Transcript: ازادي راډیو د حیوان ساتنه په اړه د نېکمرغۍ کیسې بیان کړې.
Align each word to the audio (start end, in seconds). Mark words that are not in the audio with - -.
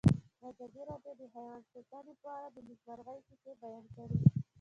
ازادي 0.49 0.81
راډیو 0.89 1.13
د 1.19 1.21
حیوان 1.33 1.61
ساتنه 1.71 2.13
په 2.21 2.27
اړه 2.35 2.47
د 2.53 2.57
نېکمرغۍ 2.67 3.19
کیسې 3.27 3.51
بیان 3.61 3.83
کړې. 3.95 4.15